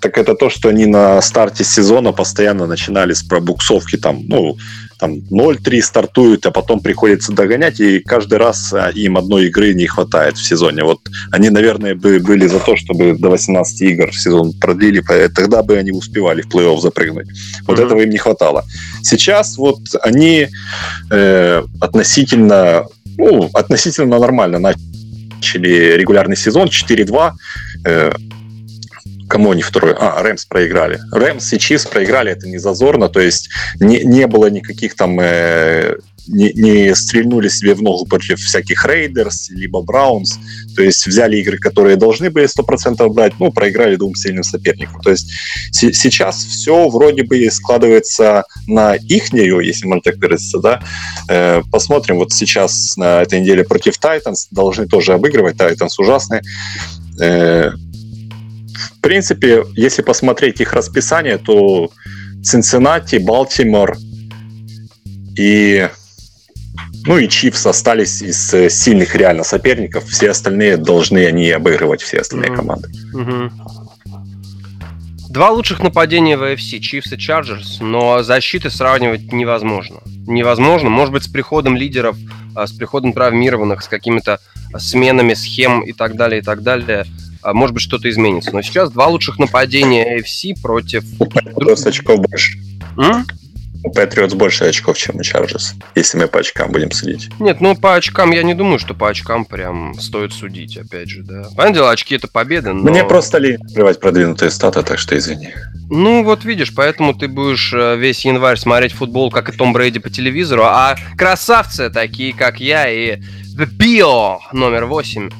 [0.00, 4.56] так это то, что они на старте сезона постоянно начинали с пробуксовки, там, ну,
[4.98, 9.86] там 0-3 стартуют, а потом приходится догонять, и каждый раз а, им одной игры не
[9.86, 10.84] хватает в сезоне.
[10.84, 15.02] Вот они, наверное, бы были за то, чтобы до 18 игр в сезон продлили,
[15.34, 17.28] тогда бы они успевали в плей-офф запрыгнуть.
[17.66, 17.86] Вот mm-hmm.
[17.86, 18.64] этого им не хватало.
[19.02, 20.48] Сейчас вот они
[21.10, 27.32] э, относительно, ну, относительно нормально начали регулярный сезон 4-2.
[27.86, 28.12] Э,
[29.28, 29.94] Кому они второй?
[29.98, 30.98] А, Rams проиграли.
[31.12, 35.18] Rams и Chiefs проиграли, это не зазорно, то есть не, не было никаких там...
[35.20, 35.96] Э,
[36.28, 40.38] не, не стрельнули себе в ногу против всяких Raiders, либо Browns.
[40.76, 45.00] То есть взяли игры, которые должны были 100% брать, ну, проиграли двум сильным соперникам.
[45.00, 45.30] То есть
[45.72, 50.82] с- сейчас все вроде бы складывается на ихнюю, если можно так выразиться, да.
[51.28, 55.56] Э, посмотрим, вот сейчас на этой неделе против Titans должны тоже обыгрывать.
[55.56, 56.42] Titans ужасные.
[57.20, 57.70] Э,
[58.78, 61.90] в принципе, если посмотреть их расписание, то
[62.42, 63.96] Цинциннати, Балтимор
[65.36, 65.88] и
[67.04, 70.04] ну и Чивс остались из э, сильных реально соперников.
[70.04, 72.56] Все остальные должны они обыгрывать все остальные mm-hmm.
[72.56, 72.90] команды.
[73.14, 73.50] Mm-hmm.
[75.30, 80.00] Два лучших нападения в AFC, Чивс и Чарджерс, но защиты сравнивать невозможно.
[80.26, 80.90] Невозможно.
[80.90, 82.16] Может быть, с приходом лидеров,
[82.54, 84.40] а, с приходом травмированных, с какими-то
[84.76, 87.06] сменами схем и так далее, и так далее–
[87.44, 88.52] может быть, что-то изменится.
[88.52, 91.04] Но сейчас два лучших нападения AFC против...
[91.18, 92.58] У Patriots очков больше.
[92.96, 93.26] М?
[93.84, 97.30] У Patriots больше очков, чем у Chargers, если мы по очкам будем судить.
[97.38, 101.22] Нет, ну по очкам я не думаю, что по очкам прям стоит судить, опять же,
[101.22, 101.44] да.
[101.56, 102.90] Понятное дело, очки это победы, но...
[102.90, 105.50] Мне просто ли плевать продвинутые статы, так что извини.
[105.90, 110.00] Ну, вот видишь, поэтому ты будешь э, весь январь смотреть футбол, как и Том Брейди
[110.00, 113.20] по телевизору, а красавцы, такие как я и
[113.56, 115.30] The Bio номер 8,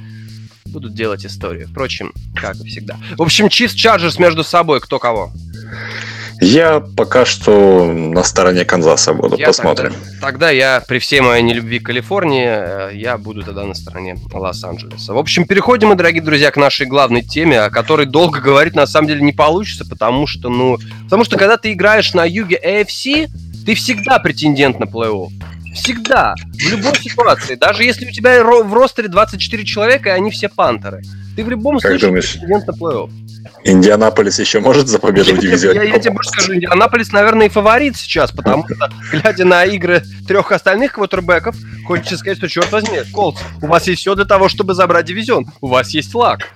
[0.68, 1.68] будут делать историю.
[1.68, 2.96] Впрочем, как и всегда.
[3.16, 5.33] В общем, Chiefs Chargers между собой кто кого?
[6.40, 9.92] Я пока что на стороне Канзаса буду, я посмотрим.
[9.92, 14.16] Тогда, тогда я, при всей моей нелюбви к Калифорнии, э, я буду тогда на стороне
[14.33, 15.14] Лос-Анджелеса.
[15.14, 18.87] В общем, переходим мы, дорогие друзья, к нашей главной теме, о которой долго говорить на
[18.87, 23.28] самом деле не получится, потому что, ну, потому что когда ты играешь на юге AFC,
[23.66, 25.31] ты всегда претендент на плей-офф.
[25.74, 26.35] Всегда.
[26.52, 27.54] В любой ситуации.
[27.54, 31.02] Даже если у тебя в ростере 24 человека, и они все пантеры.
[31.37, 32.33] Ты в любом как случае думаешь?
[32.33, 33.11] претендент на плей-офф.
[33.64, 35.78] Индианаполис еще может за победу в дивизионе?
[35.78, 40.02] Я, я тебе больше скажу, Индианаполис, наверное, и фаворит сейчас, потому что, глядя на игры
[40.26, 44.48] трех остальных квотербеков, хочется сказать, что, черт возьми, Колдс, у вас есть все для того,
[44.48, 45.46] чтобы забрать дивизион.
[45.61, 46.48] У вас есть лак.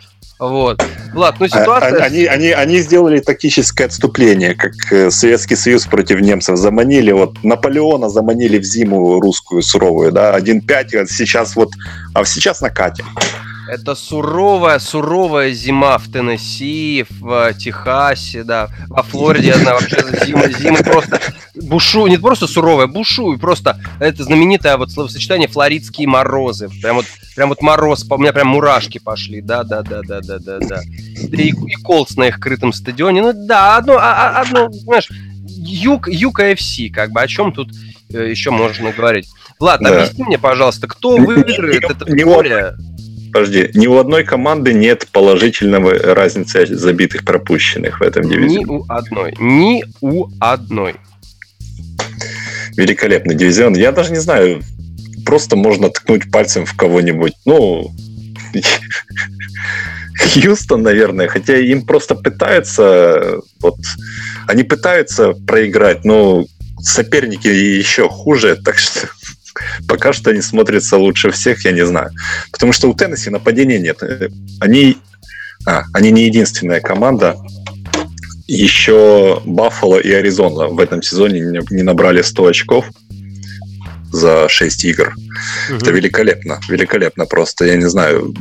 [0.43, 0.83] Вот.
[1.15, 2.03] Влад, ну а, ситуация...
[2.03, 8.09] Они, они, они сделали тактическое отступление, как э, Советский Союз против немцев заманили, вот Наполеона
[8.09, 11.71] заманили в зиму русскую суровую, да, 1-5, а сейчас вот,
[12.13, 13.07] а сейчас накатим.
[13.73, 20.47] Это суровая, суровая зима в Теннесси, в э, Техасе, да, во Флориде, знаю, вообще зима,
[20.51, 21.19] зима просто
[21.55, 26.69] бушу, не просто суровая, бушу, и просто это знаменитое вот словосочетание флоридские морозы.
[26.83, 30.39] Прям вот, прям вот мороз, у меня прям мурашки пошли, да, да, да, да, да,
[30.39, 30.83] да, да.
[30.83, 35.09] И, и Колц на их крытом стадионе, ну да, одно, а, а, одно, знаешь,
[35.47, 37.71] юг, юг AFC, как бы, о чем тут
[38.13, 39.31] э, еще можно говорить.
[39.59, 39.95] Влад, да.
[39.95, 42.75] объясни мне, пожалуйста, кто выиграет это поле?
[43.33, 48.59] Подожди, ни у одной команды нет положительного разницы забитых пропущенных в этом дивизионе.
[48.59, 49.35] Ни у одной.
[49.39, 50.95] Ни у одной.
[52.77, 53.75] Великолепный дивизион.
[53.75, 54.63] Я даже не знаю,
[55.25, 57.33] просто можно ткнуть пальцем в кого-нибудь.
[57.47, 57.91] Ну,
[60.19, 63.77] Хьюстон, наверное, хотя им просто пытаются, вот,
[64.47, 66.45] они пытаются проиграть, но
[66.81, 69.09] соперники еще хуже, так что
[69.89, 72.11] пока что они смотрятся лучше всех, я не знаю.
[72.51, 74.03] Потому что у Теннесси нападения нет.
[74.61, 74.97] Они,
[75.67, 77.37] а, они не единственная команда.
[78.47, 82.87] Еще Баффало и Аризона в этом сезоне не набрали 100 очков
[84.13, 85.15] за 6 игр.
[85.71, 85.79] Угу.
[85.79, 86.61] Это великолепно.
[86.69, 87.65] Великолепно просто.
[87.65, 88.35] Я не знаю.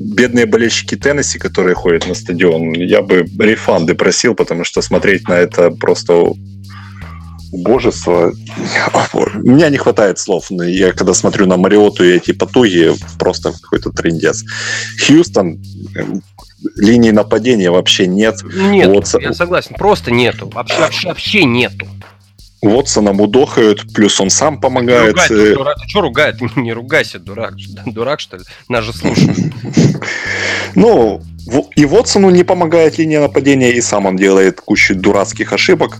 [0.00, 5.34] Бедные болельщики Теннесси, которые ходят на стадион, я бы рефанды просил, потому что смотреть на
[5.34, 6.32] это просто
[7.52, 8.32] убожество.
[9.12, 10.46] У меня не хватает слов.
[10.50, 14.44] Но я когда смотрю на Мариоту и эти потуги, просто какой-то трендец.
[15.06, 15.60] Хьюстон,
[16.76, 18.36] линии нападения вообще нет.
[18.44, 20.50] Нет, вот, я согласен, просто нету.
[20.52, 21.86] Вообще, вообще, вообще нету.
[22.60, 25.12] Вотсона мудохают, плюс он сам помогает.
[25.12, 26.36] Ругать, ты, дурак, ты что ругает?
[26.56, 27.54] Не ругайся, дурак.
[27.86, 28.44] Дурак, что ли?
[28.68, 29.38] Нас же слушают.
[30.74, 31.22] Ну,
[31.76, 35.98] и Вотсону не помогает линия нападения, и сам он делает кучу дурацких ошибок.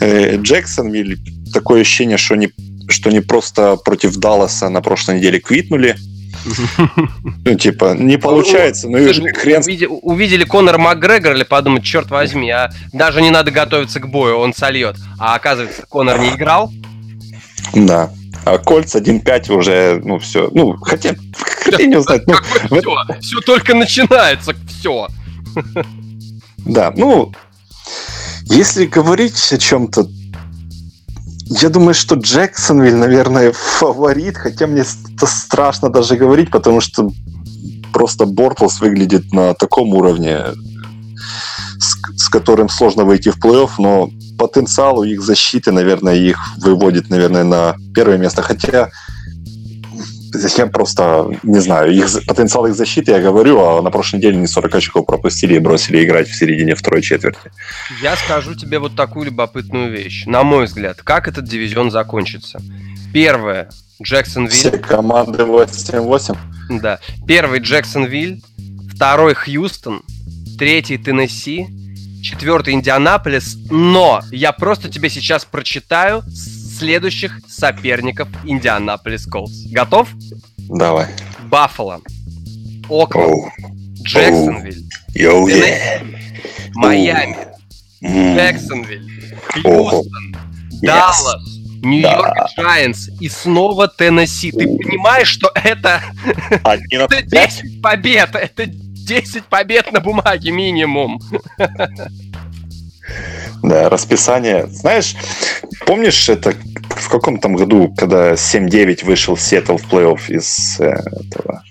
[0.00, 1.18] Э, Джексонвиль,
[1.52, 2.50] такое ощущение, что не,
[2.88, 5.96] что не просто против Далласа на прошлой неделе квитнули,
[7.44, 9.60] ну, типа, не получается, ну и хрен...
[9.60, 14.38] Увидели, увидели Конора Макгрегора или подумать, черт возьми, а даже не надо готовиться к бою,
[14.38, 14.96] он сольет.
[15.18, 16.72] А оказывается, Конор не играл.
[17.74, 18.10] Да.
[18.44, 20.48] А Кольц 1.5 уже, ну, все.
[20.52, 22.22] Ну, хотя, хотя не узнать.
[22.26, 22.34] Ну,
[22.80, 25.08] все, все только начинается, все.
[26.58, 27.32] Да, ну,
[28.44, 30.08] если говорить о чем-то,
[31.50, 34.82] я думаю, что Джексонвиль, наверное, фаворит, хотя мне
[35.16, 37.10] это страшно даже говорить, потому что
[37.92, 40.44] просто Бортлс выглядит на таком уровне,
[41.80, 47.10] с, с которым сложно выйти в плей-офф, но потенциал у их защиты, наверное, их выводит,
[47.10, 48.42] наверное, на первое место.
[48.42, 48.90] Хотя
[50.56, 54.46] я просто не знаю, их, потенциал их защиты, я говорю, а на прошлой неделе не
[54.46, 57.50] 40 очков пропустили и бросили играть в середине второй четверти.
[58.02, 60.24] Я скажу тебе вот такую любопытную вещь.
[60.26, 62.60] На мой взгляд, как этот дивизион закончится?
[63.12, 63.70] Первое,
[64.02, 64.52] Джексонвиль.
[64.52, 66.36] Все команды 8-8.
[66.80, 67.00] Да.
[67.26, 68.42] Первый Джексонвиль,
[68.94, 70.02] второй Хьюстон,
[70.58, 71.66] третий Теннесси,
[72.22, 76.22] четвертый Индианаполис, но я просто тебе сейчас прочитаю
[76.80, 79.66] следующих соперников Индианаполис Колдс.
[79.66, 80.08] Готов?
[80.56, 81.08] Давай.
[81.42, 82.00] Баффало,
[82.88, 83.52] Окленд,
[84.02, 84.86] Джексонвиль,
[86.74, 87.36] Майами,
[88.02, 90.34] Джексонвиль, Хьюстон,
[90.80, 91.44] Даллас,
[91.82, 93.10] Нью-Йорк Джайанс.
[93.20, 94.50] И снова Теннесси.
[94.50, 96.00] Ты понимаешь, что это,
[96.64, 101.20] это 10 побед, это 10 побед на бумаге минимум.
[103.62, 104.66] Да, расписание.
[104.68, 105.16] Знаешь,
[105.86, 106.54] помнишь это
[106.88, 111.62] в каком там году, когда 7-9 вышел Сиэтл в плей-офф из э, этого?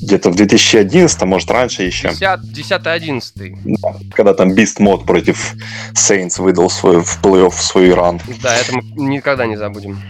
[0.00, 2.08] Где-то в 2011, может, раньше еще.
[2.08, 3.58] 10-11.
[3.64, 5.54] Да, когда там Beast Mode против
[5.92, 8.20] Saints выдал свой, в плей-офф свой ран.
[8.42, 10.00] Да, это мы никогда не забудем.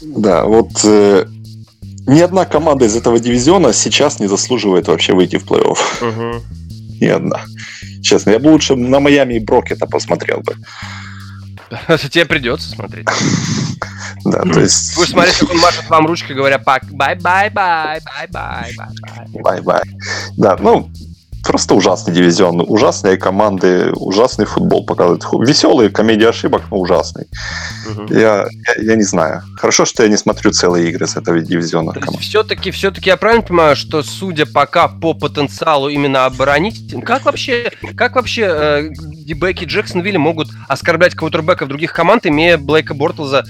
[0.00, 1.26] Да, вот э,
[2.06, 5.78] ни одна команда из этого дивизиона сейчас не заслуживает вообще выйти в плей-офф.
[6.08, 6.42] Угу.
[7.00, 7.44] Ни одна.
[8.04, 10.54] Честно, я бы лучше на Майами и Брокета посмотрел бы.
[12.10, 13.06] Тебе придется смотреть.
[14.24, 14.96] Да, то есть...
[14.96, 18.00] Будешь смотреть, как он машет вам ручкой, говоря bye-bye-bye, bye-bye,
[18.32, 18.74] бай-бай.
[19.34, 19.82] Бай-бай.
[20.38, 20.90] Да, ну,
[21.44, 25.24] просто ужасный дивизион, ужасные команды, ужасный футбол показывают.
[25.46, 27.26] Веселый, комедия ошибок, но ужасный.
[27.90, 28.14] Угу.
[28.14, 29.42] Я, я, я не знаю.
[29.56, 31.94] Хорошо, что я не смотрю целые игры с этого дивизиона.
[32.20, 38.16] Все-таки, все-таки я правильно понимаю, что судя пока по потенциалу именно оборонить, как вообще, как
[38.16, 38.88] вообще э,
[39.24, 43.44] ди-беки Джексонвилля могут оскорблять квотербека других команд, имея Блейка Бортлза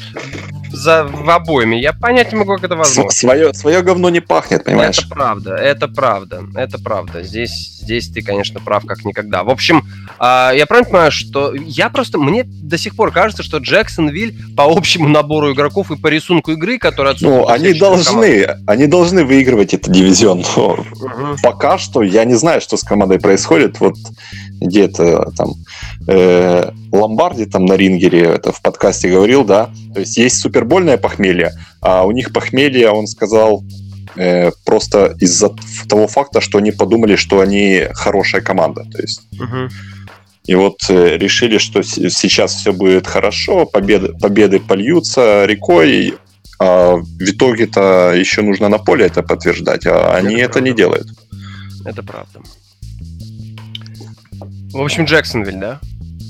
[0.75, 1.77] за в обоими.
[1.77, 3.11] Я понять не могу, как это возможно.
[3.11, 4.99] Свое, свое говно не пахнет, понимаешь?
[4.99, 7.23] Это правда, это правда, это правда.
[7.23, 9.45] Здесь, здесь ты, конечно, прав как никогда.
[9.45, 9.85] В общем,
[10.19, 14.65] э, я правильно понимаю, что я просто, мне до сих пор кажется, что Джексонвиль по
[14.65, 18.63] общему набору игроков и по рисунку игры, который Ну, они должны, команд...
[18.67, 20.45] они должны выигрывать этот дивизион.
[20.57, 21.37] Но угу.
[21.43, 23.81] Пока что я не знаю, что с командой происходит.
[23.81, 23.95] Вот
[24.61, 25.55] где-то там
[26.09, 31.53] э, Ломбарди там на Рингере это в подкасте говорил, да, то есть есть супербольное похмелье,
[31.81, 33.63] а у них похмелье, он сказал,
[34.17, 35.51] э, просто из-за
[35.89, 39.23] того факта, что они подумали, что они хорошая команда, то есть.
[39.33, 39.69] Угу.
[40.47, 46.15] И вот э, решили, что сейчас все будет хорошо, победы, победы польются рекой,
[46.59, 50.45] а в итоге-то еще нужно на поле это подтверждать, а это они правда.
[50.45, 51.09] это не делают.
[51.85, 52.41] Это правда.
[54.73, 55.81] В общем, Джексонвиль, да?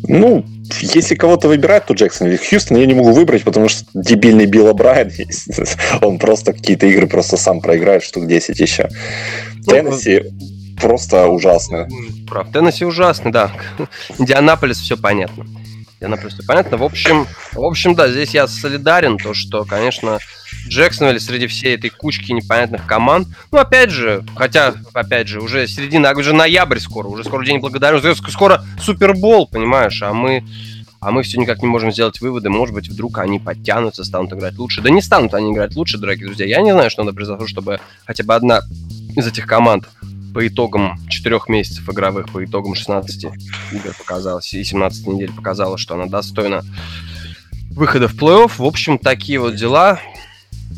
[0.07, 0.45] Ну,
[0.81, 2.37] если кого-то выбирать, то Джексон.
[2.37, 5.11] Хьюстон я не могу выбрать, потому что дебильный Билл Брайан
[6.03, 8.89] Он просто какие-то игры просто сам проиграет, штук 10 еще.
[9.67, 10.23] Ну, Теннесси
[10.81, 11.89] просто ужасно.
[12.29, 12.51] Прав.
[12.53, 13.53] Теннесси ужасно, да.
[14.19, 15.47] Индианаполис все понятно.
[15.97, 16.77] Индианаполис все понятно.
[16.77, 20.19] В общем, в общем, да, здесь я солидарен, то, что, конечно,
[20.69, 23.29] Джексонвилл среди всей этой кучки непонятных команд.
[23.51, 28.31] Ну, опять же, хотя, опять же, уже середина, уже ноябрь скоро, уже скоро день благодарности,
[28.31, 30.45] скоро Супербол, понимаешь, а мы
[31.05, 34.57] а мы все никак не можем сделать выводы, может быть, вдруг они подтянутся, станут играть
[34.57, 34.81] лучше.
[34.81, 36.47] Да не станут они играть лучше, дорогие друзья.
[36.47, 38.63] Я не знаю, что надо произошло, чтобы хотя бы одна
[39.15, 39.87] из этих команд
[40.33, 43.25] по итогам четырех месяцев игровых, по итогам 16
[43.73, 46.65] игр показалось, и 17 недель показала, что она достойна
[47.71, 48.53] выхода в плей-офф.
[48.57, 50.01] В общем, такие вот дела.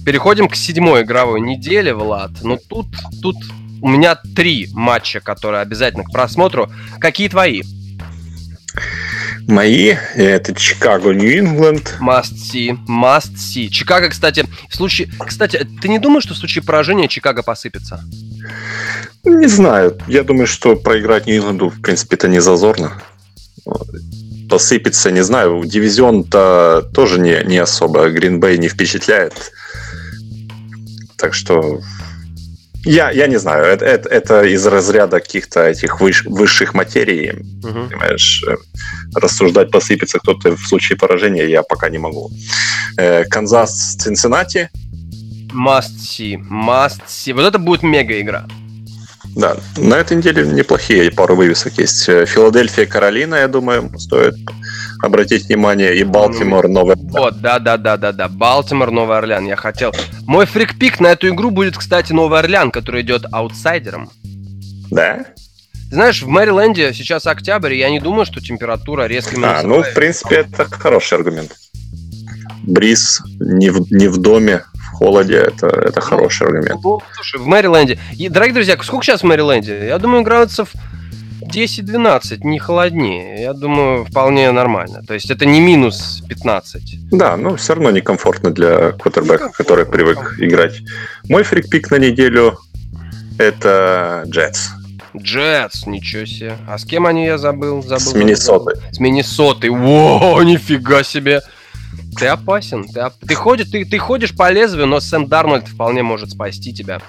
[0.06, 2.30] Переходим к седьмой игровой неделе, Влад.
[2.42, 2.86] Ну тут,
[3.20, 3.34] тут
[3.82, 6.70] у меня три матча, которые обязательно к просмотру.
[7.00, 7.64] Какие твои?
[9.48, 11.96] Мои это Чикаго, Нью-Ингланд.
[12.00, 13.66] Must see, must see.
[13.68, 15.08] Чикаго, кстати, в случае...
[15.26, 18.04] Кстати, ты не думаешь, что в случае поражения Чикаго посыпется?
[19.24, 19.98] Не знаю.
[20.06, 22.92] Я думаю, что проиграть Нью-Ингланду, в принципе, это не зазорно.
[24.48, 25.64] Посыпется, не знаю.
[25.64, 28.08] Дивизион-то тоже не, не особо.
[28.08, 29.50] Гринбей не впечатляет.
[31.26, 31.80] Так что
[32.84, 37.32] я, я не знаю, это, это, это из разряда каких-то этих выш, высших материй,
[37.64, 37.88] угу.
[37.88, 38.54] понимаешь, э,
[39.12, 42.30] рассуждать, посыпется кто-то в случае поражения, я пока не могу.
[42.96, 44.70] Э, Канзас, Цинциннати.
[45.52, 47.34] Must see, must see.
[47.34, 48.46] Вот это будет мега игра.
[49.36, 52.08] Да, на этой неделе неплохие пару вывесок есть.
[52.08, 54.34] Э, Филадельфия, Каролина, я думаю, стоит
[55.02, 57.10] обратить внимание, и Балтимор, Новый Орлеан.
[57.10, 59.92] Вот, да-да-да-да-да, Балтимор, Новый Орлеан, я хотел.
[60.26, 64.10] Мой фрикпик на эту игру будет, кстати, Новый Орлеан, который идет аутсайдером.
[64.90, 65.26] Да?
[65.90, 69.36] Знаешь, в Мэриленде сейчас октябрь, и я не думаю, что температура резко.
[69.42, 71.52] А, ну, в принципе, это хороший аргумент.
[72.62, 74.64] Бриз не в, не в доме,
[74.96, 76.80] холоде, это, это ну, хороший аргумент.
[76.82, 77.98] Ну, слушай, в Мэриленде...
[78.30, 79.86] Дорогие друзья, сколько сейчас в Мэриленде?
[79.86, 80.70] Я думаю, градусов
[81.42, 83.42] 10-12, не холоднее.
[83.42, 85.02] Я думаю, вполне нормально.
[85.06, 87.10] То есть это не минус 15.
[87.10, 90.80] Да, но все равно некомфортно для квотербека, который привык играть.
[91.28, 92.58] Мой фрикпик на неделю
[93.38, 94.70] это Джетс.
[95.16, 96.56] Джетс, ничего себе.
[96.68, 97.82] А с кем они, я забыл?
[97.82, 98.74] забыл с Миннесотой.
[98.92, 99.70] С Миннесотой.
[99.70, 101.42] Во, нифига себе.
[102.18, 102.84] Ты опасен.
[102.88, 103.14] Ты, оп...
[103.26, 107.00] ты, ходишь, ты, ты ходишь по лезвию, но Сэм Дарнольд вполне может спасти тебя.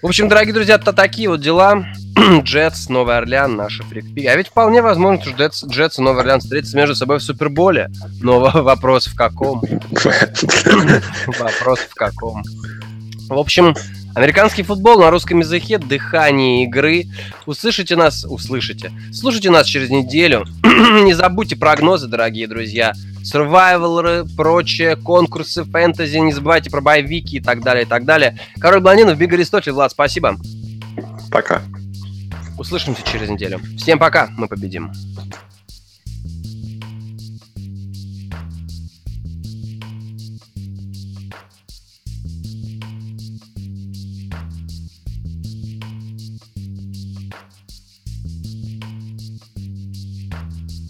[0.00, 1.84] В общем, дорогие друзья, это такие вот дела.
[2.42, 4.26] Джетс, Новый Орлеан, наши фрикпики.
[4.26, 7.90] А ведь вполне возможно, что Джетс, Джетс и Новый Орлеан встретятся между собой в Суперболе.
[8.20, 9.60] Но вопрос в каком?
[11.38, 12.42] Вопрос в каком?
[13.28, 13.74] В общем,
[14.18, 17.04] Американский футбол на русском языке, дыхание игры.
[17.46, 18.90] Услышите нас, услышите.
[19.12, 20.44] Слушайте нас через неделю.
[20.64, 22.94] Не забудьте прогнозы, дорогие друзья.
[23.22, 26.16] Survival, прочие конкурсы, фэнтези.
[26.16, 28.36] Не забывайте про боевики и так далее, и так далее.
[28.58, 29.70] Король Блондинов, Биг Аристотель.
[29.70, 30.36] Влад, спасибо.
[31.30, 31.62] Пока.
[32.58, 33.60] Услышимся через неделю.
[33.76, 34.90] Всем пока, мы победим.